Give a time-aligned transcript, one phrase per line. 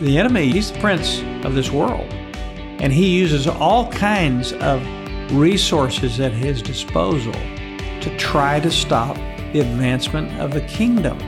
[0.00, 2.12] the enemy, he's the prince of this world.
[2.80, 4.82] And he uses all kinds of
[5.32, 9.16] resources at his disposal to try to stop
[9.52, 11.18] the advancement of the kingdom.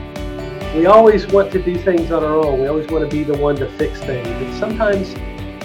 [0.75, 2.59] We always want to do things on our own.
[2.59, 4.27] We always want to be the one to fix things.
[4.27, 5.13] But sometimes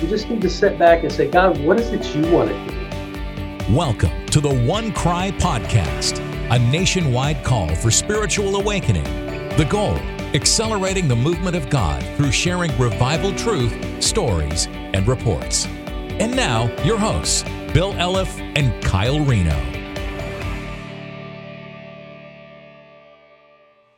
[0.01, 2.71] you just need to sit back and say, God, what is it you want to
[2.71, 3.75] do?
[3.75, 6.21] Welcome to the One Cry Podcast,
[6.51, 9.05] a nationwide call for spiritual awakening.
[9.57, 9.99] The goal
[10.35, 15.67] accelerating the movement of God through sharing revival truth, stories, and reports.
[15.67, 19.57] And now, your hosts, Bill Elliff and Kyle Reno.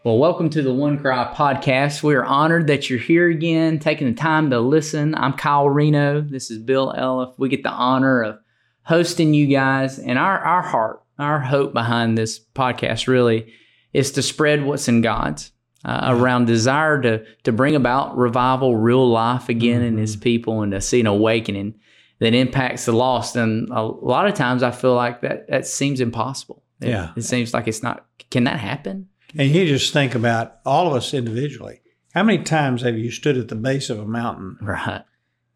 [0.05, 2.03] Well, welcome to the One Cry podcast.
[2.03, 5.15] We are honored that you're here again, taking the time to listen.
[5.15, 6.23] I'm Kyle Reno.
[6.23, 7.35] This is Bill Elliff.
[7.39, 8.39] We get the honor of
[8.85, 13.53] hosting you guys, and our, our heart, our hope behind this podcast really
[13.93, 15.53] is to spread what's in God's
[15.85, 19.89] uh, around desire to to bring about revival, real life again mm-hmm.
[19.89, 21.75] in His people, and to see an awakening
[22.19, 23.37] that impacts the lost.
[23.37, 26.63] And a lot of times, I feel like that that seems impossible.
[26.81, 28.07] It, yeah, it seems like it's not.
[28.31, 29.09] Can that happen?
[29.37, 31.81] And you just think about all of us individually.
[32.15, 35.05] How many times have you stood at the base of a mountain, right,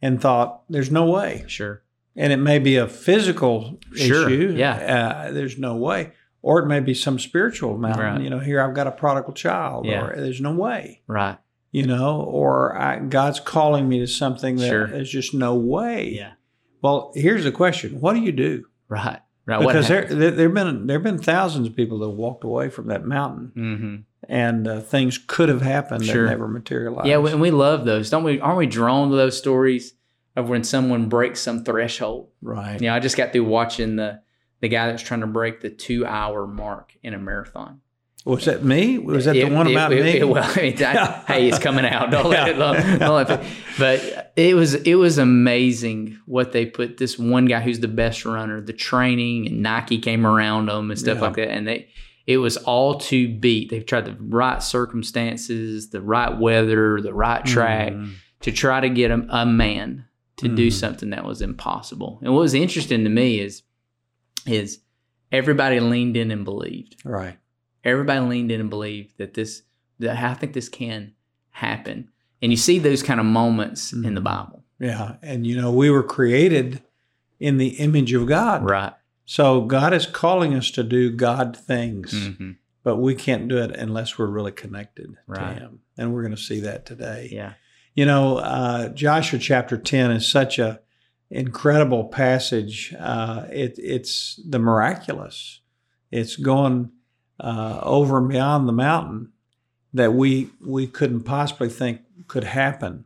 [0.03, 1.83] and thought, "There's no way." Sure.
[2.19, 4.27] And it may be a physical sure.
[4.27, 4.55] issue.
[4.57, 5.27] Yeah.
[5.29, 6.13] Uh, there's no way
[6.47, 8.05] or it may be some spiritual mountain.
[8.05, 8.21] Right.
[8.21, 10.07] You know, here I've got a prodigal child, yeah.
[10.07, 11.03] or there's no way.
[11.09, 11.39] Right.
[11.73, 14.87] You know, or I, God's calling me to something that sure.
[14.87, 16.15] there's just no way.
[16.15, 16.35] Yeah.
[16.83, 18.65] Well, here's the question: What do you do?
[18.89, 19.19] Right.
[19.45, 19.61] Right.
[19.61, 23.53] Because there there've been there've been thousands of people that walked away from that mountain,
[23.57, 24.33] mm-hmm.
[24.33, 26.27] and uh, things could have happened sure.
[26.27, 27.09] that never materialized.
[27.09, 28.39] Yeah, and we love those, don't we?
[28.39, 29.95] Aren't we drawn to those stories
[30.37, 32.29] of when someone breaks some threshold?
[32.41, 32.75] Right.
[32.75, 34.23] Yeah, you know, I just got through watching the
[34.61, 37.81] the guy that's trying to break the two hour mark in a marathon.
[38.25, 38.99] Was that me?
[38.99, 40.25] Was that it, the one it, about it, me?
[40.25, 42.11] well, I mean, I, hey, it's coming out.
[42.11, 42.55] Don't let it.
[42.55, 43.47] Don't, don't let it.
[43.79, 46.97] But it was it was amazing what they put.
[46.97, 50.99] This one guy who's the best runner, the training and Nike came around him and
[50.99, 51.23] stuff yeah.
[51.23, 51.89] like that, and they
[52.27, 53.71] it was all to beat.
[53.71, 58.13] They've tried the right circumstances, the right weather, the right track mm.
[58.41, 60.05] to try to get a, a man
[60.39, 60.57] to mm.
[60.57, 62.19] do something that was impossible.
[62.23, 63.63] And what was interesting to me is
[64.47, 64.81] is
[65.33, 66.97] everybody leaned in and believed.
[67.05, 67.39] Right.
[67.85, 69.63] Everybody leaned in and believed that this
[69.99, 71.15] that I think this can
[71.51, 72.11] happen.
[72.43, 74.05] And you see those kind of moments mm-hmm.
[74.05, 74.65] in the Bible.
[74.79, 75.17] Yeah.
[75.23, 76.83] And you know, we were created
[77.41, 78.69] in the image of God.
[78.69, 78.93] Right.
[79.25, 82.13] So God is calling us to do God things.
[82.13, 82.53] Mm-hmm.
[82.83, 85.55] But we can't do it unless we're really connected right.
[85.55, 85.81] to Him.
[85.99, 87.29] And we're going to see that today.
[87.33, 87.55] Yeah.
[87.95, 90.81] You know, uh, Joshua chapter 10 is such a
[91.31, 92.95] incredible passage.
[92.99, 95.61] Uh, it, it's the miraculous.
[96.11, 96.91] It's going
[97.41, 99.33] uh, over and beyond the mountain
[99.93, 103.05] that we we couldn't possibly think could happen.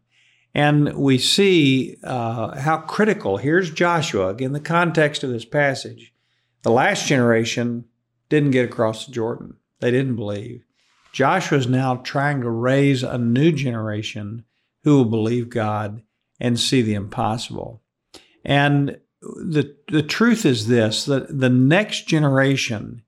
[0.52, 3.36] And we see uh, how critical.
[3.36, 4.52] Here's Joshua again.
[4.52, 6.12] The context of this passage:
[6.62, 7.84] the last generation
[8.28, 9.56] didn't get across the Jordan.
[9.80, 10.64] They didn't believe.
[11.12, 14.44] Joshua is now trying to raise a new generation
[14.84, 16.02] who will believe God
[16.38, 17.82] and see the impossible.
[18.44, 23.02] And the the truth is this that the next generation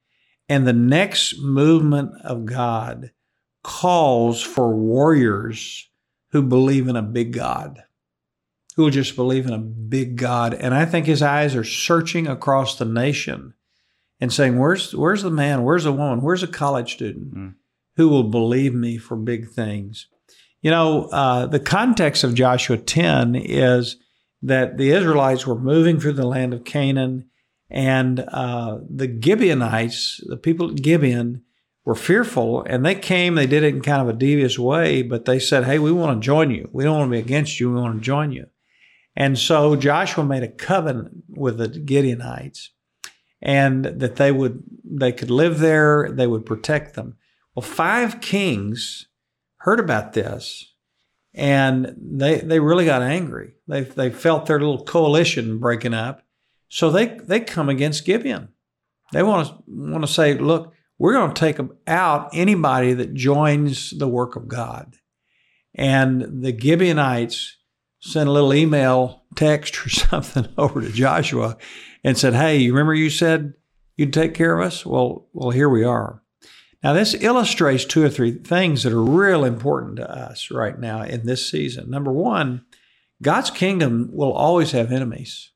[0.49, 3.13] and the next movement of God
[3.65, 5.89] calls for warriors
[6.33, 7.85] who believe in a big God,
[8.77, 10.55] who will just believe in a big God.
[10.55, 13.55] And I think his eyes are searching across the nation
[14.21, 15.63] and saying, Where's where's the man?
[15.63, 16.23] Where's the woman?
[16.23, 17.55] Where's a college student mm.
[17.97, 20.09] who will believe me for big things?
[20.61, 23.97] You know, uh, the context of Joshua 10 is
[24.43, 27.31] that the Israelites were moving through the land of Canaan,
[27.71, 31.43] and uh, the Gibeonites, the people at Gibeon,
[31.85, 33.35] were fearful, and they came.
[33.35, 36.21] They did it in kind of a devious way, but they said, "Hey, we want
[36.21, 36.69] to join you.
[36.73, 37.73] We don't want to be against you.
[37.73, 38.47] We want to join you."
[39.17, 42.71] And so Joshua made a covenant with the Gibeonites,
[43.41, 46.11] and that they would they could live there.
[46.11, 47.17] They would protect them.
[47.55, 49.07] Well, five kings
[49.59, 50.72] heard about this
[51.35, 53.55] and they they really got angry.
[53.67, 56.23] They they felt their little coalition breaking up,
[56.69, 58.49] so they they come against Gibeon.
[59.13, 63.91] They want to want to say, look, we're going to take out anybody that joins
[63.91, 64.97] the work of God.
[65.75, 67.57] And the Gibeonites
[68.01, 71.57] sent a little email, text, or something over to Joshua,
[72.05, 73.55] and said, "Hey, you remember you said
[73.97, 74.85] you'd take care of us?
[74.85, 76.22] Well, well, here we are."
[76.83, 81.03] Now, this illustrates two or three things that are real important to us right now
[81.03, 81.89] in this season.
[81.89, 82.65] Number one,
[83.23, 85.53] God's kingdom will always have enemies.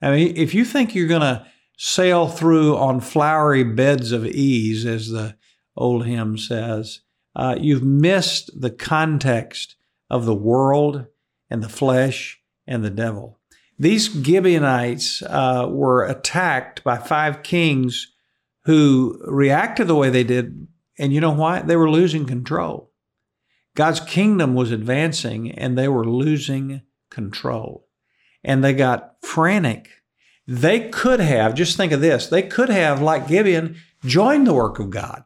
[0.00, 1.46] I mean, if you think you're going to
[1.76, 5.36] sail through on flowery beds of ease, as the
[5.76, 7.00] old hymn says,
[7.36, 9.76] uh, you've missed the context
[10.08, 11.06] of the world
[11.50, 13.38] and the flesh and the devil.
[13.78, 18.12] These Gibeonites uh, were attacked by five kings
[18.68, 20.68] who reacted the way they did.
[20.98, 21.62] And you know why?
[21.62, 22.92] They were losing control.
[23.74, 27.88] God's kingdom was advancing and they were losing control.
[28.44, 29.88] And they got frantic.
[30.46, 34.78] They could have, just think of this, they could have, like Gibeon, joined the work
[34.78, 35.24] of God.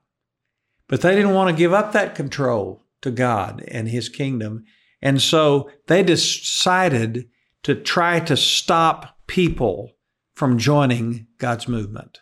[0.86, 4.66] But they didn't want to give up that control to God and his kingdom.
[5.00, 7.28] And so they decided
[7.64, 9.94] to try to stop people
[10.36, 12.20] from joining God's movement.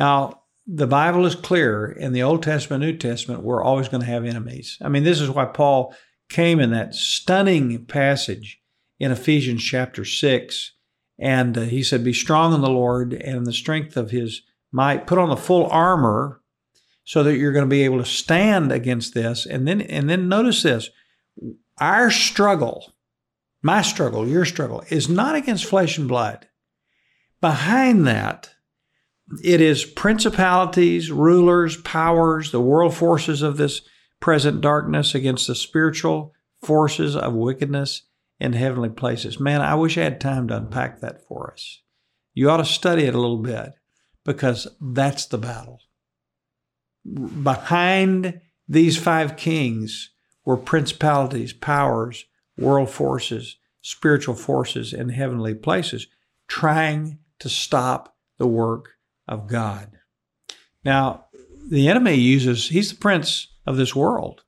[0.00, 4.10] Now, the Bible is clear in the Old Testament, New Testament, we're always going to
[4.10, 4.78] have enemies.
[4.80, 5.94] I mean, this is why Paul
[6.30, 8.60] came in that stunning passage
[8.98, 10.72] in Ephesians chapter 6.
[11.18, 14.40] And uh, he said, Be strong in the Lord and in the strength of his
[14.72, 15.06] might.
[15.06, 16.40] Put on the full armor
[17.04, 19.44] so that you're going to be able to stand against this.
[19.44, 20.88] And then, and then notice this
[21.78, 22.94] our struggle
[23.62, 26.48] my struggle, your struggle, is not against flesh and blood.
[27.40, 28.50] Behind that,
[29.42, 33.82] it is principalities, rulers, powers, the world forces of this
[34.18, 38.02] present darkness against the spiritual forces of wickedness
[38.38, 39.38] in heavenly places.
[39.38, 41.82] Man, I wish I had time to unpack that for us.
[42.34, 43.72] You ought to study it a little bit
[44.24, 45.80] because that's the battle.
[47.42, 50.10] Behind these five kings
[50.44, 52.26] were principalities, powers,
[52.58, 56.06] world forces, spiritual forces in heavenly places,
[56.46, 58.96] trying to stop the work
[59.30, 59.92] of God.
[60.84, 61.26] Now,
[61.70, 64.42] the enemy uses, he's the prince of this world,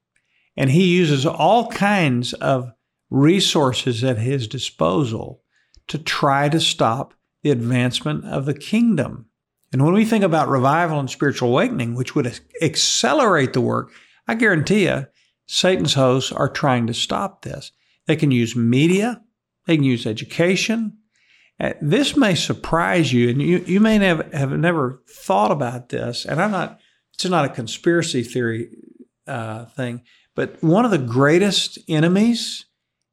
[0.57, 2.73] and he uses all kinds of
[3.09, 5.43] resources at his disposal
[5.89, 9.27] to try to stop the advancement of the kingdom.
[9.73, 13.91] And when we think about revival and spiritual awakening, which would accelerate the work,
[14.27, 15.07] I guarantee you,
[15.47, 17.73] Satan's hosts are trying to stop this.
[18.07, 19.23] They can use media,
[19.67, 20.99] they can use education.
[21.63, 26.25] Uh, this may surprise you, and you, you may have, have never thought about this.
[26.25, 26.81] And I'm not,
[27.15, 28.71] it's not a conspiracy theory
[29.29, 30.03] uh, thing,
[30.35, 32.65] but one of the greatest enemies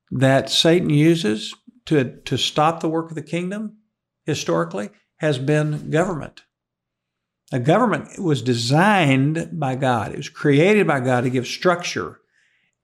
[0.09, 1.53] that Satan uses
[1.85, 3.77] to, to stop the work of the kingdom
[4.25, 6.41] historically has been government.
[7.51, 12.19] A government was designed by God, it was created by God to give structure,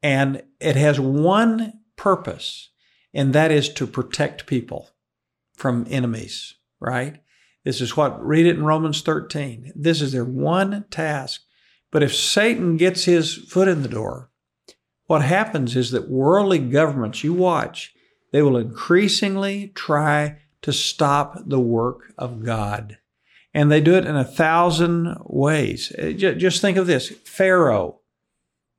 [0.03, 2.69] and it has one purpose,
[3.15, 4.89] and that is to protect people
[5.55, 7.21] from enemies, right?
[7.63, 9.73] This is what, read it in Romans 13.
[9.75, 11.41] This is their one task.
[11.91, 14.29] But if Satan gets his foot in the door,
[15.07, 17.93] what happens is that worldly governments, you watch,
[18.31, 22.97] they will increasingly try to stop the work of God.
[23.53, 25.91] And they do it in a thousand ways.
[25.91, 28.01] Uh, just think of this Pharaoh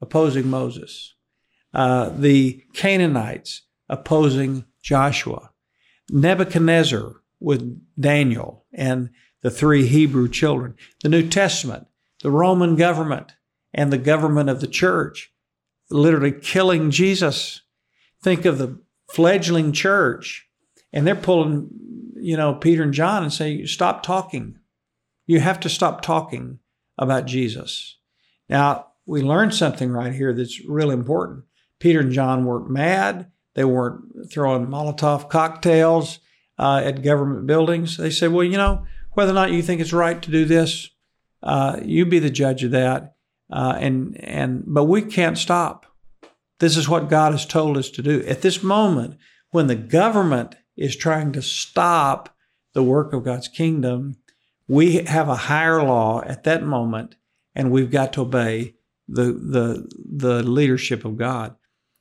[0.00, 1.14] opposing Moses
[1.76, 5.50] uh, the Canaanites opposing Joshua,
[6.10, 9.10] Nebuchadnezzar with Daniel and
[9.42, 11.86] the three Hebrew children, the New Testament,
[12.22, 13.34] the Roman government,
[13.74, 15.32] and the government of the church,
[15.90, 17.62] literally killing Jesus.
[18.22, 18.80] Think of the
[19.10, 20.48] fledgling church,
[20.92, 21.68] and they're pulling,
[22.16, 24.58] you know, Peter and John and say, Stop talking.
[25.26, 26.60] You have to stop talking
[26.98, 27.98] about Jesus.
[28.48, 31.44] Now, we learned something right here that's really important.
[31.78, 33.30] Peter and John weren't mad.
[33.56, 36.20] They weren't throwing Molotov cocktails
[36.58, 37.96] uh, at government buildings.
[37.96, 40.90] They said, well, you know, whether or not you think it's right to do this,
[41.42, 43.14] uh, you be the judge of that.
[43.50, 45.86] Uh, and and but we can't stop.
[46.58, 48.22] This is what God has told us to do.
[48.26, 49.16] At this moment,
[49.50, 52.34] when the government is trying to stop
[52.74, 54.16] the work of God's kingdom,
[54.68, 57.14] we have a higher law at that moment,
[57.54, 58.74] and we've got to obey
[59.08, 61.56] the the the leadership of God.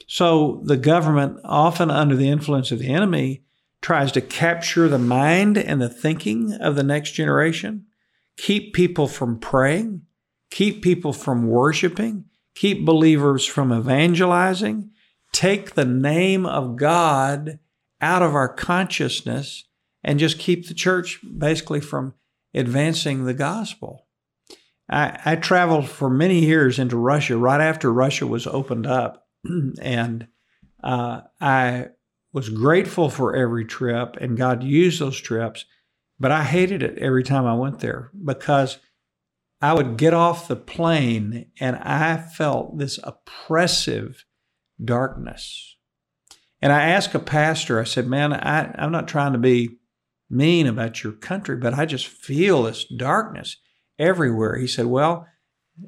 [0.07, 3.43] So the government, often under the influence of the enemy,
[3.81, 7.85] tries to capture the mind and the thinking of the next generation,
[8.37, 10.01] keep people from praying,
[10.51, 12.25] keep people from worshiping,
[12.55, 14.89] keep believers from evangelizing,
[15.31, 17.59] take the name of God
[18.01, 19.65] out of our consciousness,
[20.03, 22.13] and just keep the church basically from
[22.53, 24.07] advancing the gospel.
[24.89, 29.24] I, I traveled for many years into Russia right after Russia was opened up
[29.81, 30.27] and
[30.83, 31.87] uh, I
[32.33, 35.65] was grateful for every trip, and God used those trips,
[36.19, 38.77] but I hated it every time I went there because
[39.61, 44.25] I would get off the plane and I felt this oppressive
[44.83, 45.77] darkness.
[46.61, 49.77] And I asked a pastor, I said, Man, I, I'm not trying to be
[50.29, 53.57] mean about your country, but I just feel this darkness
[53.97, 54.57] everywhere.
[54.57, 55.27] He said, Well,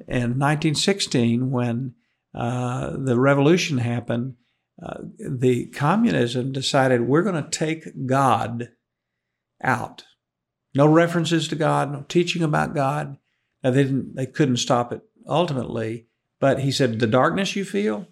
[0.06, 1.94] in 1916, when
[2.34, 4.34] uh, the revolution happened,
[4.82, 8.70] uh, the communism decided we're going to take God
[9.62, 10.04] out.
[10.74, 13.16] No references to God, no teaching about God.
[13.62, 16.06] Now they didn't, they couldn't stop it ultimately,
[16.40, 18.06] but he said, the darkness you feel,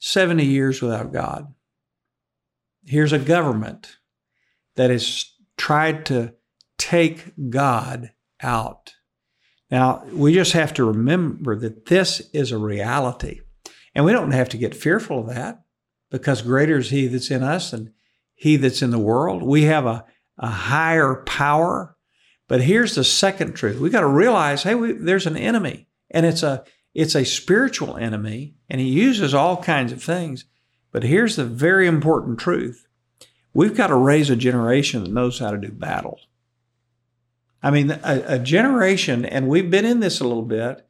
[0.00, 1.54] 70 years without God.
[2.84, 3.98] Here's a government
[4.76, 6.34] that has tried to
[6.78, 8.94] take God out.
[9.70, 13.40] Now, we just have to remember that this is a reality.
[13.98, 15.64] And we don't have to get fearful of that
[16.08, 17.92] because greater is He that's in us than
[18.36, 19.42] He that's in the world.
[19.42, 20.04] We have a,
[20.38, 21.96] a higher power.
[22.46, 23.80] But here's the second truth.
[23.80, 26.62] We got to realize, hey, we, there's an enemy, and it's a
[26.94, 30.44] it's a spiritual enemy, and he uses all kinds of things.
[30.92, 32.86] But here's the very important truth.
[33.52, 36.20] We've got to raise a generation that knows how to do battle.
[37.64, 40.87] I mean, a, a generation, and we've been in this a little bit,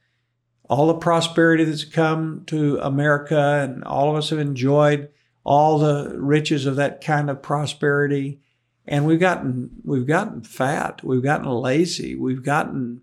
[0.69, 5.09] all the prosperity that's come to America, and all of us have enjoyed
[5.45, 8.41] all the riches of that kind of prosperity.
[8.87, 13.03] And we've gotten we've gotten fat, we've gotten lazy, we've gotten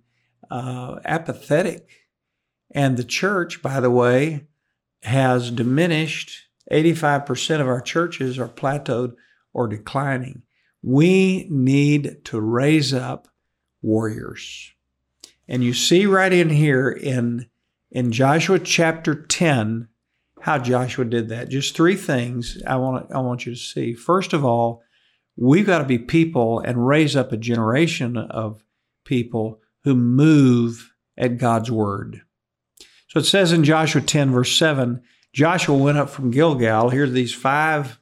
[0.50, 1.90] uh, apathetic,
[2.72, 4.48] and the church, by the way,
[5.04, 6.44] has diminished.
[6.72, 9.14] Eighty-five percent of our churches are plateaued
[9.54, 10.42] or declining.
[10.82, 13.28] We need to raise up
[13.82, 14.72] warriors.
[15.48, 17.48] And you see right in here in
[17.96, 19.88] in Joshua chapter 10
[20.42, 21.50] how Joshua did that.
[21.50, 23.94] Just three things I want I want you to see.
[23.94, 24.84] First of all,
[25.38, 28.64] we've got to be people and raise up a generation of
[29.06, 32.22] people who move at God's word.
[33.08, 35.02] So it says in Joshua 10 verse 7,
[35.34, 36.90] Joshua went up from Gilgal.
[36.90, 37.98] Here are these five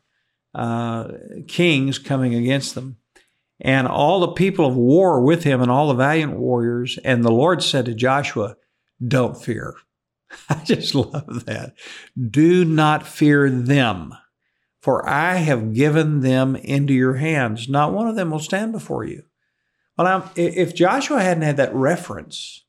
[0.56, 1.10] uh,
[1.48, 2.98] kings coming against them
[3.62, 6.98] and all the people of war with him and all the valiant warriors.
[7.06, 8.56] And the Lord said to Joshua,
[9.06, 9.76] Don't fear.
[10.50, 11.74] I just love that.
[12.30, 14.14] Do not fear them,
[14.82, 17.70] for I have given them into your hands.
[17.70, 19.24] Not one of them will stand before you.
[19.98, 22.66] Well, I'm, if Joshua hadn't had that reference,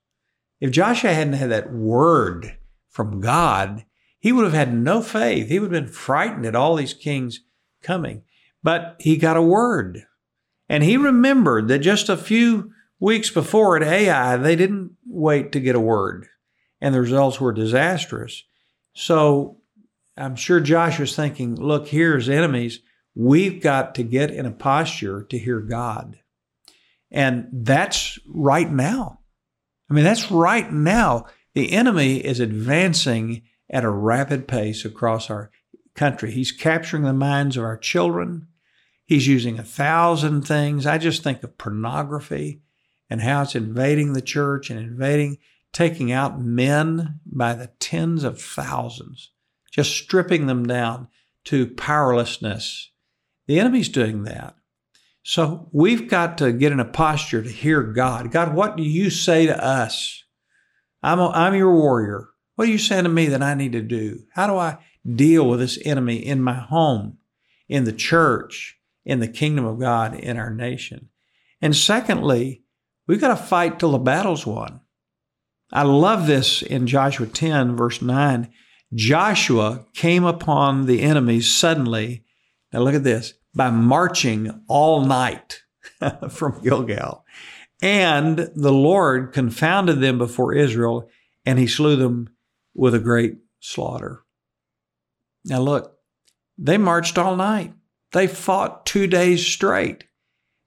[0.61, 3.85] if Joshua hadn't had that word from God,
[4.19, 5.49] he would have had no faith.
[5.49, 7.41] He would have been frightened at all these kings
[7.83, 8.23] coming.
[8.62, 10.07] But he got a word
[10.69, 15.61] and he remembered that just a few weeks before at Ai, they didn't wait to
[15.61, 16.27] get a word,
[16.81, 18.45] and the results were disastrous.
[18.95, 19.59] So
[20.17, 22.81] I'm sure Josh was thinking, look, here's enemies.
[23.15, 26.19] We've got to get in a posture to hear God.
[27.11, 29.21] And that's right now.
[29.91, 31.27] I mean, that's right now.
[31.55, 35.51] The enemy is advancing at a rapid pace across our
[35.95, 36.33] country.
[36.33, 38.49] He's capturing the minds of our children.
[39.05, 40.87] He's using a thousand things.
[40.87, 42.63] I just think of pornography
[43.14, 45.38] and how it's invading the church and invading,
[45.73, 49.30] taking out men by the tens of thousands,
[49.71, 51.06] just stripping them down
[51.44, 52.90] to powerlessness.
[53.47, 54.56] The enemy's doing that.
[55.23, 58.33] So we've got to get in a posture to hear God.
[58.33, 60.25] God, what do you say to us?
[61.00, 62.30] I'm, a, I'm your warrior.
[62.56, 64.25] What are you saying to me that I need to do?
[64.33, 67.18] How do I deal with this enemy in my home,
[67.68, 71.11] in the church, in the kingdom of God in our nation.
[71.61, 72.63] And secondly,
[73.07, 74.81] we've got to fight till the battle's won.
[75.73, 78.51] I love this in Joshua 10, verse 9.
[78.95, 82.25] Joshua came upon the enemies suddenly.
[82.73, 85.63] Now look at this by marching all night
[86.31, 87.25] from Gilgal.
[87.83, 91.11] And the Lord confounded them before Israel,
[91.45, 92.31] and he slew them
[92.75, 94.23] with a great slaughter.
[95.45, 95.99] Now look,
[96.57, 97.75] they marched all night.
[98.13, 100.05] They fought two days straight.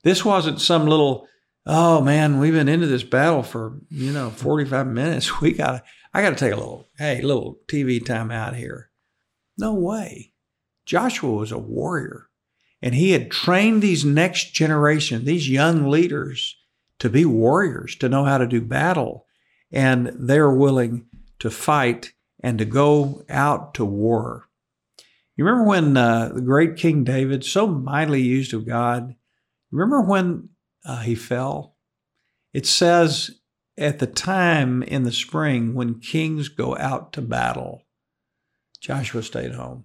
[0.04, 1.26] This wasn't some little,
[1.68, 5.30] oh man, we've been into this battle for, you know, 45 minutes.
[5.40, 5.82] We got to,
[6.12, 8.90] I got to take a little, hey, little TV time out here.
[9.58, 10.32] No way.
[10.86, 12.28] Joshua was a warrior
[12.80, 16.56] and he had trained these next generation, these young leaders
[16.98, 19.26] to be warriors, to know how to do battle.
[19.70, 21.06] And they're willing
[21.40, 24.48] to fight and to go out to war.
[25.36, 29.14] You remember when uh, the great King David, so mightily used of God,
[29.70, 30.48] remember when
[30.84, 31.76] uh, he fell?
[32.52, 33.40] It says
[33.76, 37.86] at the time in the spring when kings go out to battle,
[38.80, 39.84] Joshua stayed home.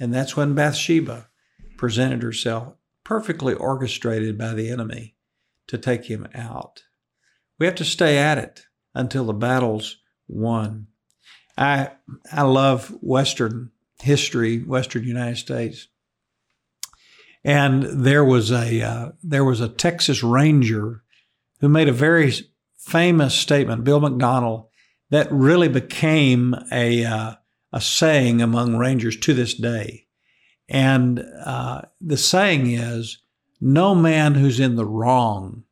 [0.00, 1.28] And that's when Bathsheba
[1.76, 5.16] presented herself, perfectly orchestrated by the enemy
[5.66, 6.82] to take him out.
[7.58, 10.88] We have to stay at it until the battle's won.
[11.56, 11.90] I
[12.30, 15.88] I love Western history, Western United States.
[17.44, 21.02] And there was a uh, there was a Texas Ranger
[21.60, 22.32] who made a very
[22.76, 24.66] famous statement, Bill McDonald,
[25.10, 27.34] that really became a uh,
[27.72, 30.06] a saying among rangers to this day.
[30.68, 33.18] And uh, the saying is
[33.60, 35.64] no man who's in the wrong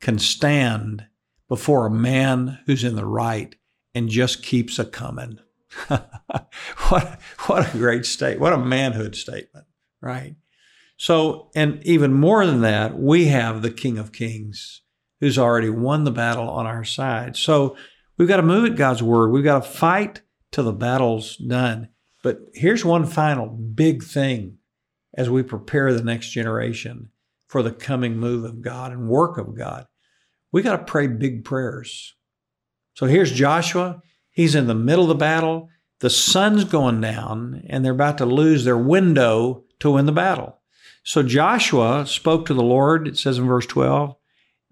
[0.00, 1.06] can stand
[1.48, 3.54] before a man who's in the right
[3.94, 5.38] and just keeps a coming.
[5.88, 8.40] what, what a great state.
[8.40, 9.66] What a manhood statement,
[10.00, 10.34] right?
[11.02, 14.82] So, and even more than that, we have the King of Kings
[15.18, 17.36] who's already won the battle on our side.
[17.36, 17.76] So
[18.16, 19.32] we've got to move at God's word.
[19.32, 21.88] We've got to fight till the battle's done.
[22.22, 24.58] But here's one final big thing
[25.12, 27.08] as we prepare the next generation
[27.48, 29.88] for the coming move of God and work of God.
[30.52, 32.14] We got to pray big prayers.
[32.94, 34.02] So here's Joshua.
[34.30, 35.68] He's in the middle of the battle.
[35.98, 40.60] The sun's going down, and they're about to lose their window to win the battle.
[41.02, 44.14] So Joshua spoke to the Lord, it says in verse 12,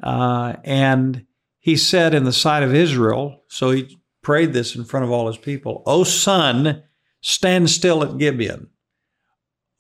[0.02, 1.26] uh, and
[1.58, 5.26] he said in the sight of Israel, so he prayed this in front of all
[5.26, 6.82] his people, O sun,
[7.20, 8.68] stand still at Gibeon.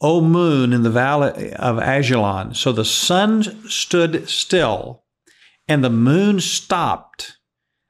[0.00, 2.54] O moon in the valley of Ajalon.
[2.54, 5.04] So the sun stood still,
[5.68, 7.38] and the moon stopped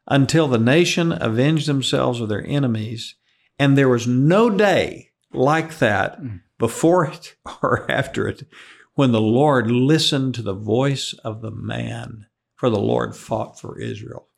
[0.09, 3.15] until the nation avenged themselves of their enemies.
[3.59, 6.21] And there was no day like that
[6.59, 8.47] before it or after it
[8.95, 13.81] when the Lord listened to the voice of the man, for the Lord fought for
[13.81, 14.29] Israel.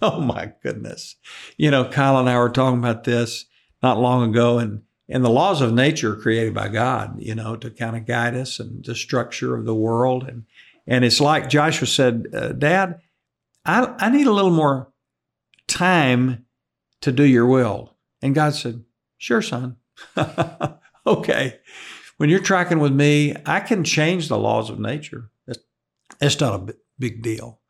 [0.00, 1.16] Oh my goodness.
[1.56, 3.46] You know, Kyle and I were talking about this
[3.82, 7.56] not long ago, and, and the laws of nature are created by God, you know,
[7.56, 10.24] to kind of guide us and the structure of the world.
[10.28, 10.44] And,
[10.86, 13.00] and it's like Joshua said, uh, Dad,
[13.64, 14.92] I, I need a little more
[15.66, 16.46] time
[17.00, 17.96] to do your will.
[18.22, 18.84] And God said,
[19.18, 19.76] Sure, son.
[21.06, 21.58] okay.
[22.16, 25.30] When you're tracking with me, I can change the laws of nature.
[25.46, 25.58] That's,
[26.18, 27.60] that's not a big deal.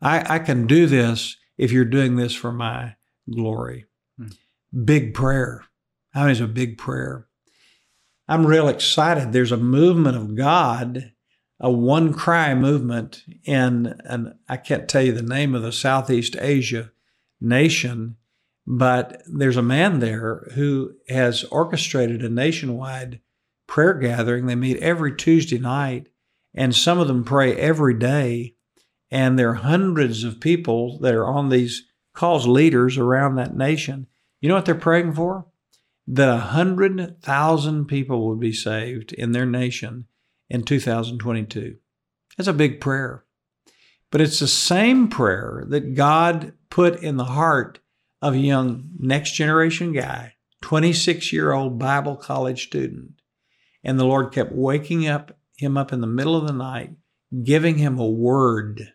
[0.00, 2.96] I, I can do this if you're doing this for my
[3.30, 3.86] glory.
[4.16, 4.28] Hmm.
[4.84, 5.64] Big prayer.
[6.10, 7.26] How many is a big prayer?
[8.28, 9.32] I'm real excited.
[9.32, 11.12] There's a movement of God,
[11.58, 16.36] a one cry movement in, and I can't tell you the name of the Southeast
[16.40, 16.92] Asia
[17.40, 18.16] nation,
[18.66, 23.20] but there's a man there who has orchestrated a nationwide
[23.66, 24.46] prayer gathering.
[24.46, 26.08] They meet every Tuesday night,
[26.54, 28.54] and some of them pray every day.
[29.10, 34.06] And there are hundreds of people that are on these calls, leaders around that nation.
[34.40, 35.46] You know what they're praying for?
[36.06, 40.06] That a hundred thousand people would be saved in their nation
[40.48, 41.76] in 2022.
[42.36, 43.24] That's a big prayer.
[44.10, 47.79] But it's the same prayer that God put in the heart
[48.22, 53.12] of a young next generation guy, 26 year old Bible college student.
[53.82, 56.92] And the Lord kept waking up him up in the middle of the night,
[57.44, 58.92] giving him a word,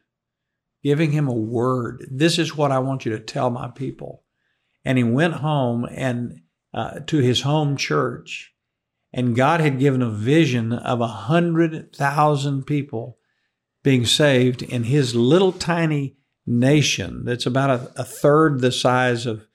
[0.83, 2.07] giving him a word.
[2.11, 4.23] This is what I want you to tell my people.
[4.83, 6.41] And he went home and
[6.73, 8.53] uh, to his home church,
[9.13, 13.17] and God had given a vision of a hundred thousand people
[13.81, 19.47] being saved in his little tiny nation that's about a, a third the size of,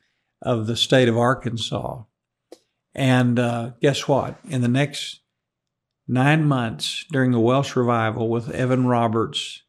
[0.42, 2.02] of the state of Arkansas.
[2.94, 4.38] And uh, guess what?
[4.48, 5.20] In the next
[6.08, 9.62] nine months during the Welsh revival with Evan Roberts,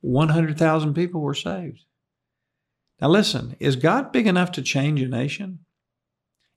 [0.00, 1.84] 100,000 people were saved.
[3.00, 5.60] Now, listen, is God big enough to change a nation?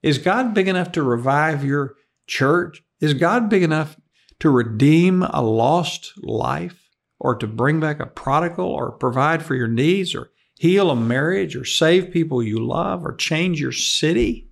[0.02, 1.96] Is God big enough to revive your
[2.28, 2.84] church?
[3.00, 3.98] Is God big enough
[4.40, 6.87] to redeem a lost life?
[7.20, 11.56] Or to bring back a prodigal or provide for your needs or heal a marriage
[11.56, 14.50] or save people you love or change your city?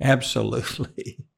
[0.00, 1.18] Absolutely.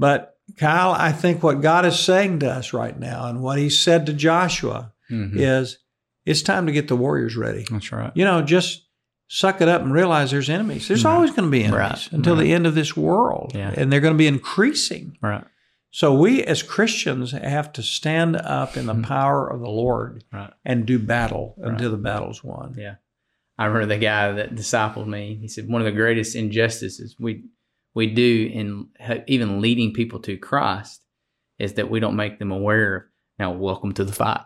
[0.00, 3.68] But Kyle, I think what God is saying to us right now and what he
[3.68, 5.38] said to Joshua mm-hmm.
[5.38, 5.76] is
[6.24, 7.66] it's time to get the warriors ready.
[7.70, 8.10] That's right.
[8.14, 8.86] You know, just
[9.28, 10.88] suck it up and realize there's enemies.
[10.88, 11.12] There's right.
[11.12, 12.12] always going to be enemies right.
[12.12, 12.42] until right.
[12.42, 13.52] the end of this world.
[13.54, 13.74] Yeah.
[13.76, 15.18] And they're going to be increasing.
[15.20, 15.44] Right.
[15.92, 19.02] So we as Christians have to stand up in the mm-hmm.
[19.02, 20.52] power of the Lord right.
[20.64, 21.72] and do battle right.
[21.72, 22.76] until the battle's won.
[22.78, 22.96] Yeah.
[23.58, 25.36] I remember the guy that discipled me.
[25.40, 27.44] He said one of the greatest injustices we
[27.94, 28.88] we do in
[29.26, 31.04] even leading people to Christ
[31.58, 33.02] is that we don't make them aware of
[33.38, 34.42] now welcome to the fight.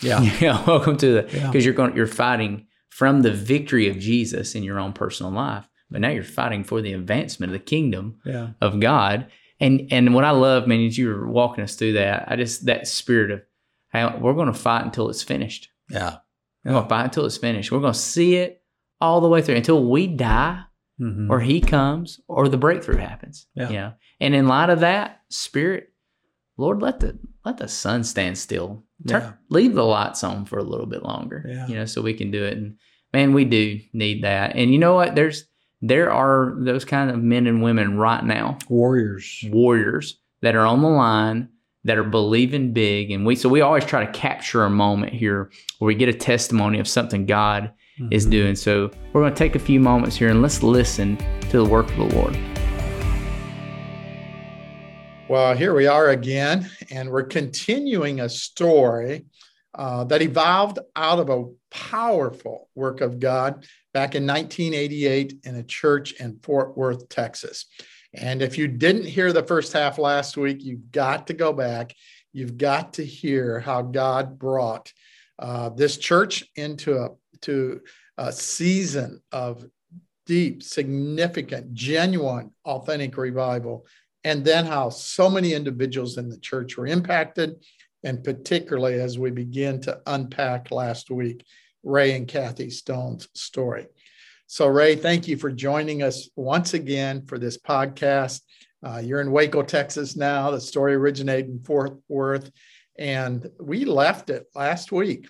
[0.00, 0.20] Yeah.
[0.40, 1.60] yeah welcome to the because yeah.
[1.60, 5.66] you're going you're fighting from the victory of Jesus in your own personal life.
[5.90, 8.50] But now you're fighting for the advancement of the kingdom yeah.
[8.60, 9.26] of God
[9.62, 12.24] and and what I love, man, is you were walking us through that.
[12.26, 13.42] I just that spirit of
[13.88, 15.70] how we're going to fight until it's finished.
[15.88, 16.16] Yeah,
[16.64, 17.70] we're going to fight until it's finished.
[17.70, 18.62] We're going to see it
[19.00, 20.62] all the way through until we die,
[21.00, 21.30] mm-hmm.
[21.30, 23.46] or He comes, or the breakthrough happens.
[23.54, 23.92] Yeah, you know?
[24.20, 25.92] and in light of that spirit,
[26.56, 28.82] Lord, let the let the sun stand still.
[29.06, 29.32] Turn, yeah.
[29.48, 31.44] Leave the lights on for a little bit longer.
[31.46, 31.66] Yeah.
[31.68, 32.56] you know, so we can do it.
[32.56, 32.78] And
[33.12, 34.56] man, we do need that.
[34.56, 35.14] And you know what?
[35.14, 35.44] There's
[35.82, 39.44] there are those kind of men and women right now, Warriors.
[39.50, 41.48] warriors that are on the line
[41.84, 43.10] that are believing big.
[43.10, 46.12] And we, so we always try to capture a moment here where we get a
[46.12, 47.72] testimony of something God
[48.12, 48.30] is Mhm.
[48.30, 48.54] doing.
[48.54, 51.18] So we're going to take a few moments here and let's listen
[51.50, 52.38] to the work of the Lord.
[55.28, 59.24] Well, here we are again, and we're continuing a story
[59.74, 65.62] uh, that evolved out of a powerful work of God back in 1988 in a
[65.62, 67.66] church in Fort Worth, Texas.
[68.14, 71.94] And if you didn't hear the first half last week, you've got to go back.
[72.32, 74.92] You've got to hear how God brought
[75.38, 77.08] uh, this church into a
[77.42, 77.80] to
[78.18, 79.64] a season of
[80.26, 83.84] deep, significant, genuine, authentic revival
[84.24, 87.56] and then how so many individuals in the church were impacted,
[88.04, 91.44] and particularly as we begin to unpack last week
[91.82, 93.86] Ray and Kathy Stone's story.
[94.46, 98.40] So, Ray, thank you for joining us once again for this podcast.
[98.84, 100.50] Uh, you're in Waco, Texas now.
[100.50, 102.50] The story originated in Fort Worth,
[102.98, 105.26] and we left it last week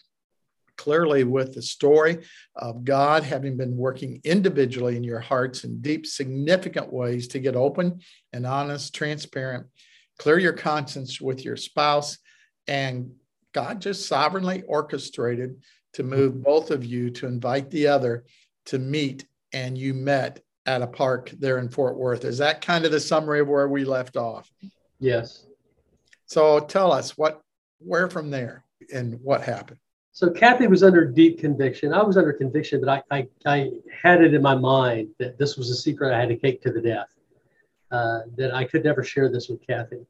[0.77, 2.19] clearly with the story
[2.57, 7.55] of God having been working individually in your hearts in deep, significant ways to get
[7.55, 8.01] open
[8.33, 9.67] and honest, transparent,
[10.19, 12.19] clear your conscience with your spouse.
[12.67, 13.13] And
[13.53, 15.63] God just sovereignly orchestrated
[15.95, 18.25] to move both of you to invite the other
[18.67, 22.25] to meet, and you met at a park there in Fort Worth.
[22.25, 24.51] Is that kind of the summary of where we left off?
[25.01, 25.47] Yes.
[26.27, 27.43] So tell us what,
[27.79, 29.79] where from there and what happened.
[30.13, 31.93] So Kathy was under deep conviction.
[31.93, 33.71] I was under conviction, but I, I, I
[34.03, 36.71] had it in my mind that this was a secret I had to take to
[36.71, 37.09] the death,
[37.91, 40.07] uh, that I could never share this with Kathy.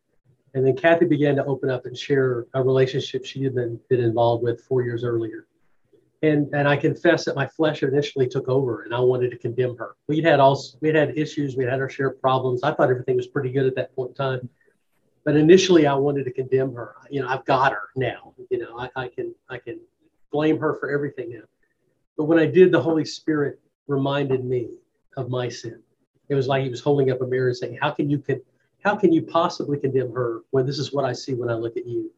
[0.54, 4.00] And then Kathy began to open up and share a relationship she had been, been
[4.00, 5.46] involved with four years earlier.
[6.22, 9.76] And, and I confess that my flesh initially took over and I wanted to condemn
[9.76, 9.96] her.
[10.06, 12.62] We'd had all we'd had issues, we had our share of problems.
[12.62, 14.48] I thought everything was pretty good at that point in time.
[15.24, 16.94] But initially I wanted to condemn her.
[17.10, 18.34] You know, I've got her now.
[18.50, 19.80] You know, I, I can I can
[20.30, 21.44] blame her for everything now.
[22.16, 24.68] But when I did, the Holy Spirit reminded me
[25.16, 25.82] of my sin.
[26.28, 28.40] It was like he was holding up a mirror and saying, How can you can
[28.84, 31.76] how can you possibly condemn her when this is what I see when I look
[31.76, 32.10] at you?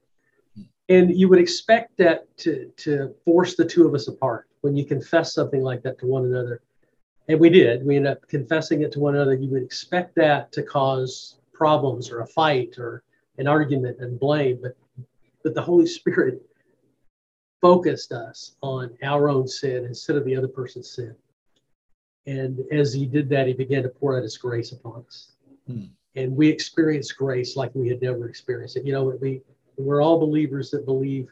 [0.88, 4.84] And you would expect that to, to force the two of us apart when you
[4.84, 6.60] confess something like that to one another.
[7.28, 7.86] And we did.
[7.86, 9.34] We ended up confessing it to one another.
[9.34, 13.02] You would expect that to cause problems or a fight or
[13.38, 14.58] an argument and blame.
[14.60, 14.76] But,
[15.42, 16.42] but the Holy Spirit
[17.62, 21.14] focused us on our own sin instead of the other person's sin.
[22.26, 25.32] And as he did that, he began to pour out his grace upon us.
[25.66, 25.84] Hmm.
[26.14, 28.84] And we experienced grace like we had never experienced it.
[28.84, 29.40] You know, we,
[29.76, 31.28] we're all believers that believe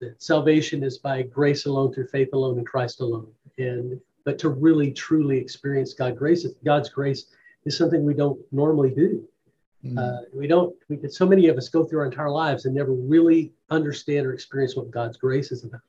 [0.00, 3.28] that salvation is by grace alone, through faith alone, in Christ alone.
[3.58, 7.26] And but to really truly experience God grace, God's grace
[7.64, 9.26] is something we don't normally do.
[9.84, 9.98] Mm.
[9.98, 10.74] Uh, we don't.
[10.88, 14.32] We, so many of us go through our entire lives and never really understand or
[14.32, 15.82] experience what God's grace is about.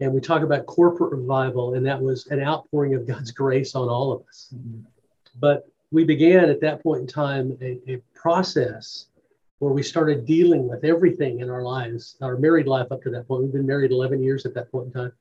[0.00, 3.88] And we talk about corporate revival, and that was an outpouring of God's grace on
[3.88, 4.54] all of us.
[4.54, 4.84] Mhm.
[5.38, 9.06] But we began at that point in time a, a process
[9.58, 13.26] where we started dealing with everything in our lives, our married life up to that
[13.26, 13.42] point.
[13.42, 15.12] We've been married 11 years at that point in time.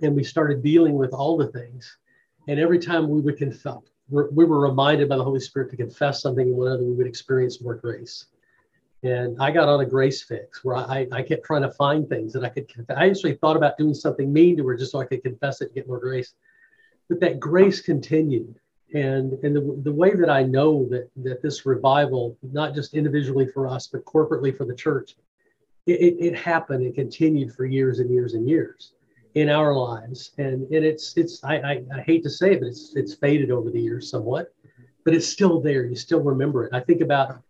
[0.00, 1.98] And we started dealing with all the things.
[2.48, 3.78] And every time we would confess,
[4.10, 7.06] we were reminded by the Holy Spirit to confess something in one another, we would
[7.06, 8.26] experience more grace.
[9.02, 12.32] And I got on a grace fix where I, I kept trying to find things
[12.34, 12.96] that I could confess.
[12.96, 15.66] I actually thought about doing something mean to her just so I could confess it
[15.66, 16.34] and get more grace.
[17.08, 18.60] But that grace continued.
[18.94, 23.46] And, and the, the way that I know that, that this revival, not just individually
[23.46, 25.16] for us, but corporately for the church,
[25.86, 28.92] it, it, it happened and continued for years and years and years
[29.34, 30.32] in our lives.
[30.38, 33.50] And, and it's, it's I, I, I hate to say it, but it's, it's faded
[33.50, 34.52] over the years somewhat,
[35.04, 35.86] but it's still there.
[35.86, 36.74] You still remember it.
[36.74, 37.40] I think about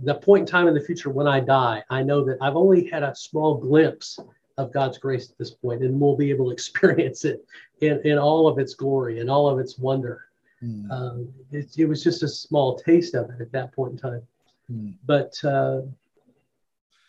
[0.00, 2.88] the point in time in the future when I die, I know that I've only
[2.88, 4.18] had a small glimpse
[4.58, 7.44] of God's grace at this point, and we'll be able to experience it
[7.80, 10.26] in, in all of its glory and all of its wonder.
[10.64, 10.90] Mm.
[10.90, 14.22] Um, it, it was just a small taste of it at that point in time.
[14.70, 14.94] Mm.
[15.04, 15.82] But uh,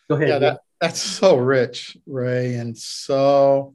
[0.10, 0.28] go ahead.
[0.28, 3.74] Yeah, that, that's so rich, Ray, and so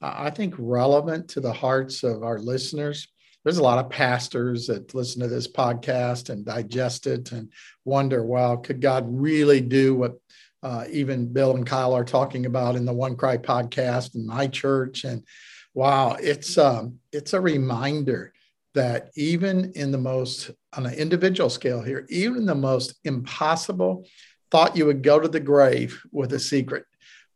[0.00, 3.08] I I think relevant to the hearts of our listeners.
[3.44, 7.50] There's a lot of pastors that listen to this podcast and digest it and
[7.84, 10.18] wonder, well, could God really do what
[10.62, 14.46] uh, even Bill and Kyle are talking about in the One Cry podcast in my
[14.46, 15.02] church?
[15.02, 15.24] And
[15.74, 18.32] wow, it's um, it's a reminder
[18.74, 24.06] that even in the most on an individual scale here, even the most impossible
[24.50, 26.84] thought you would go to the grave with a secret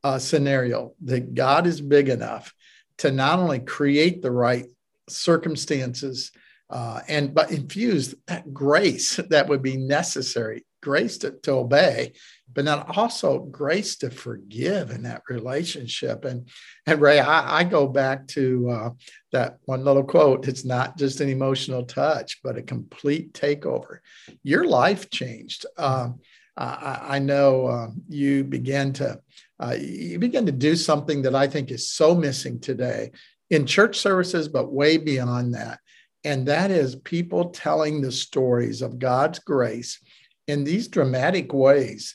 [0.04, 2.54] uh, scenario, that God is big enough
[2.98, 4.66] to not only create the right
[5.08, 6.32] circumstances
[6.70, 12.12] uh, and but infuse that grace that would be necessary grace to, to obey
[12.54, 16.24] but not also grace to forgive in that relationship.
[16.24, 16.48] And
[16.86, 18.90] and ray i, I go back to uh,
[19.32, 23.98] that one little quote it's not just an emotional touch but a complete takeover.
[24.42, 25.66] Your life changed.
[25.76, 26.20] Um,
[26.56, 29.20] I, I, know uh, you began to
[29.60, 33.10] uh, you began to do something that i think is so missing today
[33.50, 35.80] in church services but way beyond that.
[36.24, 40.00] And that is people telling the stories of God's grace
[40.46, 42.14] in these dramatic ways,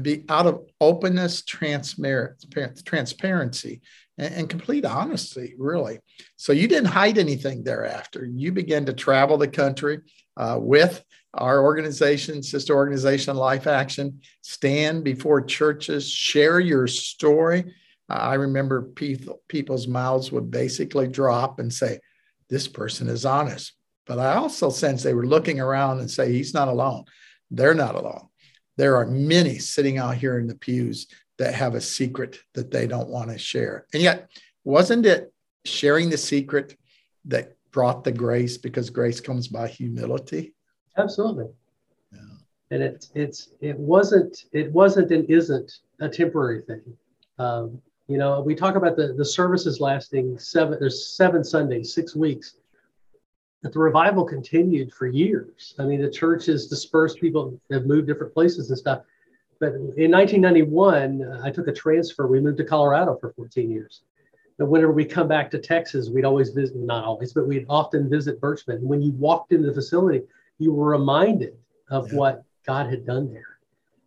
[0.00, 3.80] be out of openness, transparency,
[4.16, 5.98] and, and complete honesty, really.
[6.36, 8.24] So you didn't hide anything thereafter.
[8.24, 10.00] You began to travel the country
[10.36, 11.04] uh, with
[11.34, 17.74] our organization, sister organization, Life Action, stand before churches, share your story.
[18.08, 22.00] Uh, I remember people, people's mouths would basically drop and say,
[22.48, 23.72] this person is honest.
[24.06, 27.04] But I also sense they were looking around and say, he's not alone.
[27.50, 28.28] They're not alone.
[28.76, 31.08] There are many sitting out here in the pews
[31.38, 33.86] that have a secret that they don't want to share.
[33.92, 34.30] And yet,
[34.64, 35.32] wasn't it
[35.64, 36.76] sharing the secret
[37.26, 40.54] that brought the grace because grace comes by humility?
[40.96, 41.46] Absolutely.
[42.12, 42.18] Yeah.
[42.70, 46.82] And it's it's it wasn't it wasn't and isn't a temporary thing.
[47.38, 52.16] Um, you know, we talk about the, the services lasting seven, there's seven Sundays, six
[52.16, 52.56] weeks.
[53.62, 55.74] But the revival continued for years.
[55.78, 59.02] I mean, the church has dispersed, people have moved different places and stuff.
[59.58, 62.28] But in 1991, uh, I took a transfer.
[62.28, 64.02] We moved to Colorado for 14 years.
[64.58, 68.08] And whenever we come back to Texas, we'd always visit, not always, but we'd often
[68.08, 68.76] visit Birchman.
[68.76, 70.22] And when you walked into the facility,
[70.58, 71.56] you were reminded
[71.90, 72.18] of yeah.
[72.18, 73.58] what God had done there.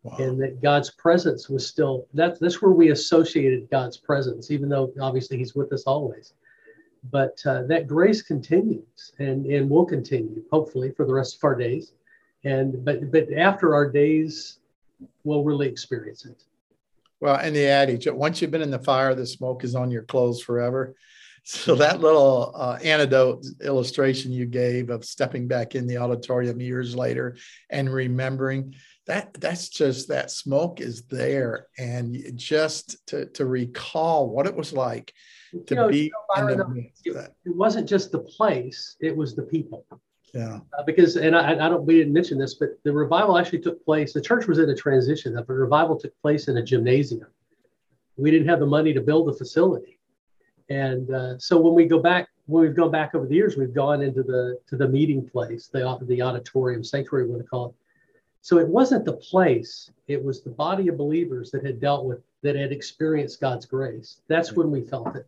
[0.03, 0.17] Wow.
[0.17, 4.91] And that God's presence was still that's that's where we associated God's presence, even though
[4.99, 6.33] obviously He's with us always.
[7.09, 11.55] But uh, that grace continues and and will continue hopefully for the rest of our
[11.55, 11.93] days.
[12.43, 14.59] And but but after our days,
[15.23, 16.43] we'll really experience it.
[17.19, 20.03] Well, and the adage once you've been in the fire, the smoke is on your
[20.03, 20.95] clothes forever.
[21.43, 26.95] So that little uh, anecdote illustration you gave of stepping back in the auditorium years
[26.95, 27.35] later
[27.71, 28.75] and remembering
[29.11, 34.71] that that's just that smoke is there and just to, to recall what it was
[34.71, 35.13] like
[35.51, 37.31] to you know, be the midst of that.
[37.43, 39.85] It wasn't just the place, it was the people.
[40.33, 40.59] Yeah.
[40.77, 43.83] Uh, because, and I, I, don't, we didn't mention this, but the revival actually took
[43.83, 44.13] place.
[44.13, 45.33] The church was in a transition.
[45.33, 47.27] The revival took place in a gymnasium.
[48.15, 49.99] We didn't have the money to build a facility.
[50.69, 53.73] And uh, so when we go back, when we've gone back over the years, we've
[53.73, 57.65] gone into the to the meeting place, the the auditorium, sanctuary, we what to call
[57.71, 57.75] it.
[58.41, 62.19] So it wasn't the place; it was the body of believers that had dealt with
[62.41, 64.21] that had experienced God's grace.
[64.27, 65.27] That's when we felt it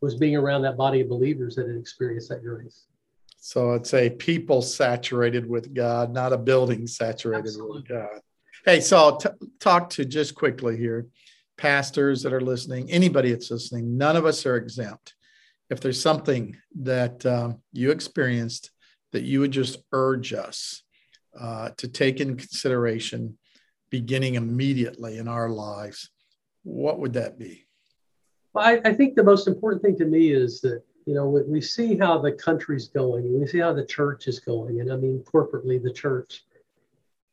[0.00, 2.86] was being around that body of believers that had experienced that grace.
[3.38, 7.82] So it's a people saturated with God, not a building saturated Absolutely.
[7.82, 8.20] with God.
[8.64, 9.28] Hey, so t-
[9.60, 11.06] talk to just quickly here
[11.56, 15.14] pastors that are listening, anybody that's listening, none of us are exempt.
[15.70, 18.70] If there's something that um, you experienced
[19.12, 20.82] that you would just urge us
[21.38, 23.36] uh, to take in consideration
[23.90, 26.10] beginning immediately in our lives,
[26.62, 27.66] what would that be?
[28.52, 31.60] Well, I, I think the most important thing to me is that, you know, we,
[31.60, 34.80] see how the country's going and we see how the church is going.
[34.80, 36.44] And I mean, corporately, the church.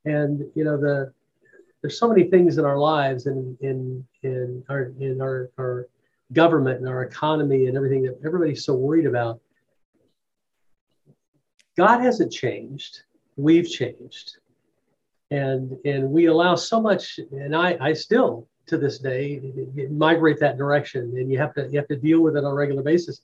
[0.06, 1.14] And, you know, the,
[1.82, 5.88] there's so many things in our lives and in in our in our, our
[6.34, 9.40] government and our economy and everything that everybody's so worried about.
[11.76, 13.02] God hasn't changed.
[13.36, 14.38] We've changed.
[15.30, 19.42] And and we allow so much, and I, I still to this day
[19.90, 21.14] migrate that direction.
[21.18, 23.22] And you have to you have to deal with it on a regular basis.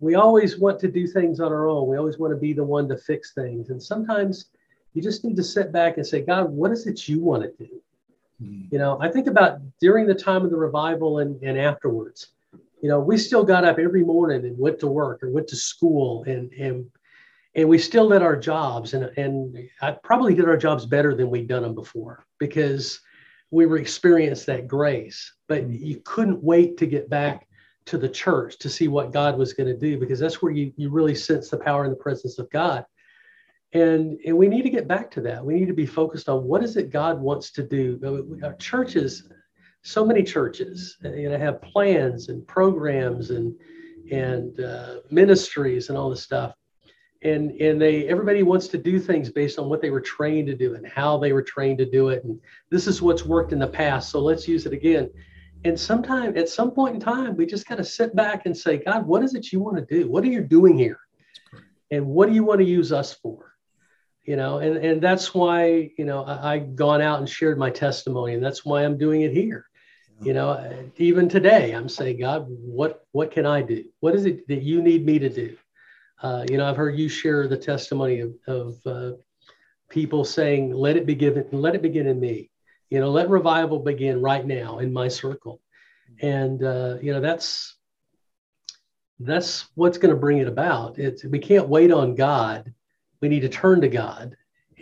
[0.00, 1.88] We always want to do things on our own.
[1.88, 3.70] We always want to be the one to fix things.
[3.70, 4.46] And sometimes
[4.92, 7.64] you just need to sit back and say, God, what is it you want to
[7.64, 7.70] do?
[8.42, 8.68] Mm-hmm.
[8.70, 12.28] You know, I think about during the time of the revival and, and afterwards.
[12.82, 15.56] You know, we still got up every morning and went to work or went to
[15.56, 16.86] school and and
[17.56, 21.30] and we still did our jobs and and I probably did our jobs better than
[21.30, 23.00] we'd done them before because
[23.50, 25.32] we were experienced that grace.
[25.48, 25.84] But mm-hmm.
[25.84, 27.46] you couldn't wait to get back
[27.86, 30.72] to the church to see what God was going to do because that's where you,
[30.76, 32.84] you really sense the power and the presence of God
[33.74, 36.44] and and we need to get back to that we need to be focused on
[36.44, 39.28] what is it god wants to do our churches
[39.82, 43.54] so many churches you know have plans and programs and
[44.10, 46.54] and uh, ministries and all this stuff
[47.24, 50.54] and and they everybody wants to do things based on what they were trained to
[50.54, 52.38] do and how they were trained to do it and
[52.70, 55.10] this is what's worked in the past so let's use it again
[55.64, 58.76] and sometime at some point in time we just got to sit back and say
[58.76, 61.00] god what is it you want to do what are you doing here
[61.94, 63.52] and what do you want to use us for?
[64.24, 67.70] You know, and, and that's why, you know, I, I've gone out and shared my
[67.70, 69.66] testimony, and that's why I'm doing it here.
[70.20, 73.84] You know, even today, I'm saying, God, what what can I do?
[74.00, 75.56] What is it that you need me to do?
[76.24, 79.12] Uh, you know, I've heard you share the testimony of, of uh,
[79.90, 82.50] people saying, "Let it begin, let it begin in me."
[82.88, 85.60] You know, let revival begin right now in my circle,
[86.22, 87.76] and uh, you know that's
[89.20, 90.98] that's what's going to bring it about.
[90.98, 92.72] It's we can't wait on God.
[93.20, 94.34] We need to turn to God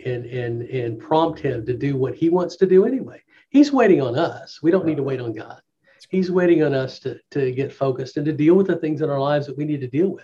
[0.05, 3.21] and and and prompt Him to do what He wants to do anyway.
[3.49, 4.63] He's waiting on us.
[4.63, 5.61] We don't need to wait on God.
[6.07, 9.09] He's waiting on us to to get focused and to deal with the things in
[9.09, 10.23] our lives that we need to deal with.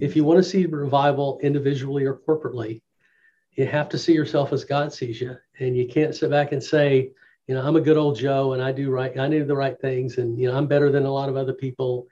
[0.00, 2.80] If you want to see revival individually or corporately,
[3.52, 6.62] you have to see yourself as God sees you, and you can't sit back and
[6.62, 7.10] say,
[7.46, 9.78] you know, I'm a good old Joe and I do right, I do the right
[9.80, 12.06] things, and you know, I'm better than a lot of other people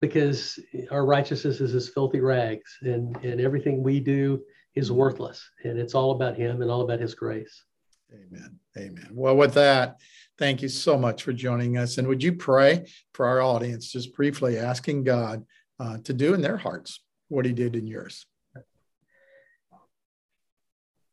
[0.00, 0.58] because
[0.90, 4.42] our righteousness is as filthy rags and, and everything we do
[4.74, 4.98] is mm-hmm.
[4.98, 5.48] worthless.
[5.64, 7.64] And it's all about him and all about his grace.
[8.12, 8.58] Amen.
[8.76, 9.08] Amen.
[9.12, 9.96] Well with that
[10.38, 11.98] thank you so much for joining us.
[11.98, 15.44] And would you pray for our audience just briefly asking god
[15.80, 18.26] uh, to do in their hearts what he did in yours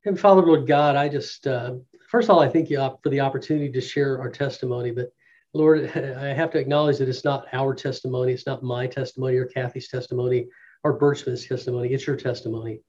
[0.05, 1.73] and father lord god i just uh,
[2.09, 5.11] first of all i thank you for the opportunity to share our testimony but
[5.53, 9.45] Lord, I have to acknowledge that it's not our testimony, it's not my testimony or
[9.45, 10.47] Kathy's testimony
[10.83, 11.89] or Birchman's testimony.
[11.89, 12.81] It's your testimony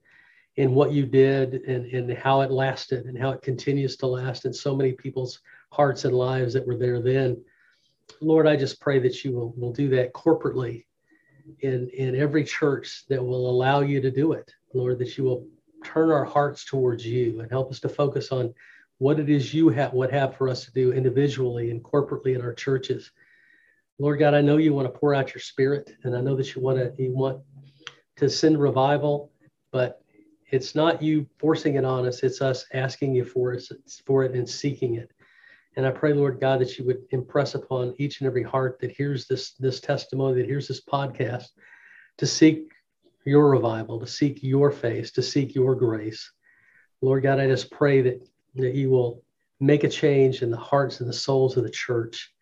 [0.57, 4.45] in what you did and, and how it lasted and how it continues to last
[4.45, 7.43] in so many people's hearts and lives that were there then.
[8.21, 10.85] Lord, I just pray that you will, will do that corporately
[11.61, 14.52] in, in every church that will allow you to do it.
[14.74, 15.46] Lord, that you will
[15.85, 18.55] turn our hearts towards you and help us to focus on
[18.98, 22.40] what it is you have what have for us to do individually and corporately in
[22.40, 23.11] our churches.
[23.98, 26.55] Lord God, I know you want to pour out your spirit, and I know that
[26.55, 27.42] you want to you want
[28.16, 29.33] to send revival,
[29.72, 30.02] but
[30.50, 33.64] it's not you forcing it on us, it's us asking you for it,
[34.07, 35.11] for it and seeking it.
[35.77, 38.93] And I pray, Lord God, that you would impress upon each and every heart that
[38.93, 41.47] hears this, this testimony, that hears this podcast,
[42.19, 42.71] to seek
[43.25, 46.31] your revival, to seek your face, to seek your grace.
[47.01, 49.23] Lord God, I just pray that that you will
[49.61, 52.33] make a change in the hearts and the souls of the church.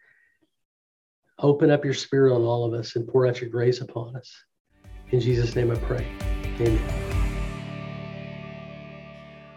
[1.38, 4.30] Open up your spirit on all of us and pour out your grace upon us.
[5.10, 6.06] In Jesus' name I pray.
[6.60, 6.80] Amen.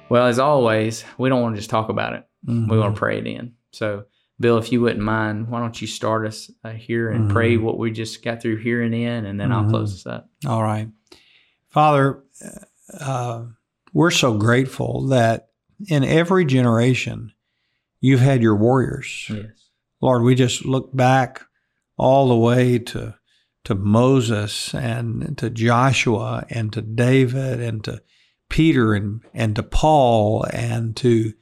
[0.09, 2.23] Well, as always, we don't want to just talk about it.
[2.47, 2.71] Mm-hmm.
[2.71, 3.53] We want to pray it in.
[3.73, 4.05] So,
[4.39, 7.33] Bill, if you wouldn't mind, why don't you start us uh, here and mm-hmm.
[7.33, 9.65] pray what we just got through hearing in, and then mm-hmm.
[9.65, 10.29] I'll close us up.
[10.45, 10.89] All right.
[11.69, 12.23] Father,
[12.99, 13.45] uh,
[13.93, 15.49] we're so grateful that
[15.87, 17.33] in every generation,
[17.99, 19.27] you've had your warriors.
[19.29, 19.69] Yes.
[20.01, 21.45] Lord, we just look back
[21.97, 23.15] all the way to
[23.63, 28.01] to Moses and to Joshua and to David and to
[28.49, 31.33] Peter and and to Paul and to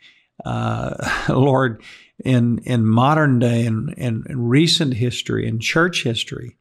[0.46, 1.82] uh, Lord
[2.24, 6.58] in in modern day and in, in recent history and church history,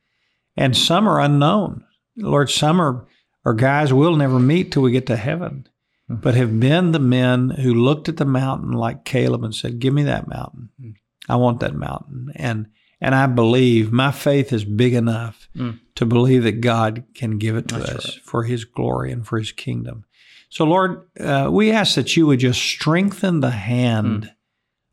[0.57, 1.85] and some are unknown.
[2.17, 3.07] Lord, some are
[3.45, 5.67] are guys we'll never meet till we get to heaven
[6.11, 9.95] but have been the men who looked at the mountain like Caleb and said, "Give
[9.95, 10.71] me that mountain.
[10.81, 10.95] Mm.
[11.29, 12.67] I want that mountain." And
[13.01, 15.79] and I believe my faith is big enough mm.
[15.95, 18.25] to believe that God can give it to That's us right.
[18.25, 20.05] for His glory and for His kingdom.
[20.51, 24.31] So, Lord, uh, we ask that you would just strengthen the hand mm.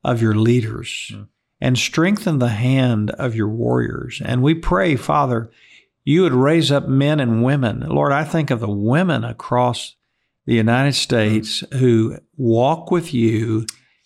[0.04, 1.28] of your leaders mm.
[1.60, 4.22] and strengthen the hand of your warriors.
[4.24, 5.52] And we pray, Father,
[6.06, 7.82] you would raise up men and women.
[7.82, 9.96] Lord, I think of the women across
[10.46, 13.66] the United States who walk with you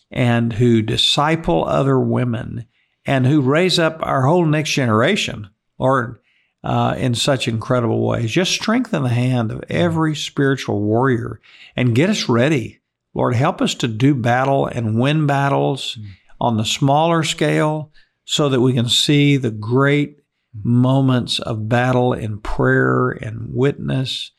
[0.09, 2.65] and who disciple other women
[3.05, 6.19] and who raise up our whole next generation, Lord,
[6.63, 8.31] uh, in such incredible ways.
[8.31, 11.39] Just strengthen the hand of every spiritual warrior
[11.75, 12.81] and get us ready.
[13.13, 16.07] Lord, help us to do battle and win battles mm.
[16.39, 17.91] on the smaller scale
[18.25, 20.19] so that we can see the great
[20.63, 24.31] moments of battle in prayer and witness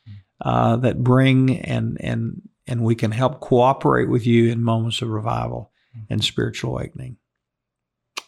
[0.42, 5.08] uh, that bring and and and we can help cooperate with you in moments of
[5.08, 5.72] revival
[6.08, 7.16] and spiritual awakening.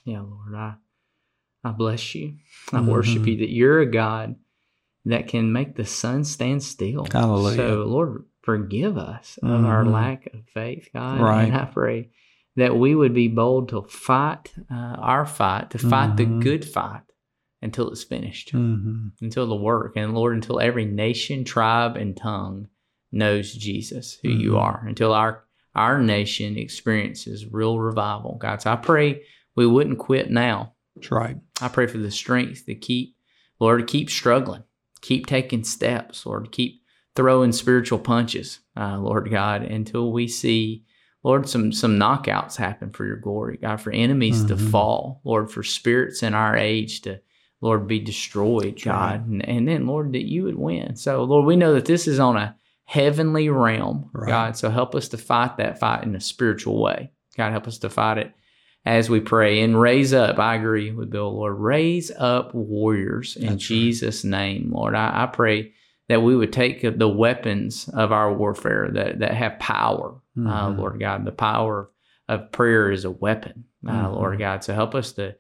[0.05, 0.75] Yeah, Lord, I
[1.65, 2.35] I bless you.
[2.73, 2.89] I mm-hmm.
[2.89, 4.37] worship you that you're a God
[5.07, 7.07] that can make the sun stand still.
[7.11, 7.57] Hallelujah.
[7.57, 9.67] So, Lord, forgive us of mm-hmm.
[9.67, 11.21] our lack of faith, God.
[11.21, 11.45] Right.
[11.45, 12.11] And I pray
[12.57, 16.39] that we would be bold to fight uh, our fight, to fight mm-hmm.
[16.39, 17.03] the good fight
[17.61, 19.09] until it's finished, mm-hmm.
[19.21, 19.95] until the work.
[19.97, 22.69] And Lord, until every nation, tribe, and tongue
[23.11, 24.41] knows Jesus, who mm-hmm.
[24.41, 25.45] you are, until our
[25.75, 28.37] our nation experiences real revival.
[28.41, 29.23] God, so I pray
[29.57, 30.75] we wouldn't quit now.
[30.95, 31.37] That's right.
[31.61, 33.17] I pray for the strength to keep,
[33.61, 34.65] Lord, to keep struggling,
[35.01, 36.83] keep taking steps, Lord, to keep
[37.15, 40.85] throwing spiritual punches, uh, Lord God, until we see,
[41.23, 44.71] Lord, some some knockouts happen for your glory, God, for enemies to Mhm.
[44.71, 47.21] fall, Lord, for spirits in our age to,
[47.61, 49.29] Lord, be destroyed, That's God, right.
[49.29, 50.97] and, and then Lord that you would win.
[50.97, 54.29] So Lord, we know that this is on a heavenly realm, Right.
[54.29, 54.57] God.
[54.57, 57.13] So help us to fight that fight in a spiritual way.
[57.37, 58.33] God, help us to fight it
[58.87, 60.39] as we pray and raise up.
[60.39, 61.59] I agree with Bill, Lord.
[61.59, 63.59] Raise up warriors in That's right.
[63.61, 64.95] Jesus' name, Lord.
[64.95, 65.73] I, I pray
[66.09, 70.79] that we would take the weapons of our warfare that, that have power, uh, Mhm.
[70.79, 71.25] Lord God.
[71.25, 71.91] The power
[72.29, 74.15] of prayer is a weapon, uh, Mhm.
[74.15, 74.63] Lord God.
[74.65, 75.35] So help us to,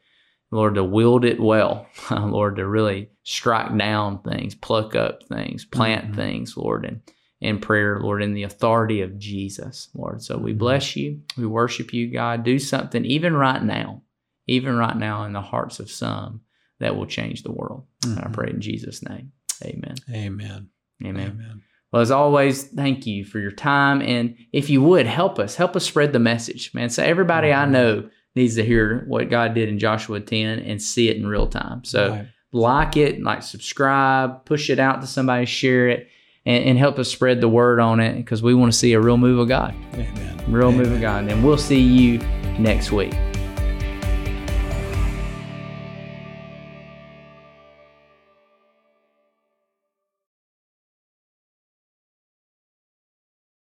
[0.50, 6.12] Lord, to wield it well, Lord, to really strike down things, pluck up things, plant
[6.12, 6.16] Mhm.
[6.16, 7.00] things, Lord, and
[7.44, 10.22] in prayer, Lord, in the authority of Jesus, Lord.
[10.22, 11.20] So we bless you.
[11.36, 12.42] We worship you, God.
[12.42, 14.02] Do something even right now,
[14.46, 16.40] even right now in the hearts of some
[16.80, 17.84] that will change the world.
[18.04, 19.32] And I pray in Jesus' name.
[19.64, 19.94] Amen.
[20.10, 20.68] Amen.
[21.04, 21.30] Amen.
[21.30, 21.62] Amen.
[21.92, 24.00] Well, as always, thank you for your time.
[24.02, 26.88] And if you would help us, help us spread the message, man.
[26.88, 27.70] So everybody I Mhm.
[27.70, 31.46] know needs to hear what God did in Joshua 10 and see it in real
[31.46, 31.84] time.
[31.84, 32.26] So Right.
[32.52, 36.08] like it, like subscribe, push it out to somebody, share it,
[36.46, 39.00] and, and help us spread the word on it because we want to see a
[39.00, 40.44] real move of God, Amen.
[40.48, 41.28] real move of God.
[41.28, 42.18] And we'll see you
[42.58, 43.14] next week.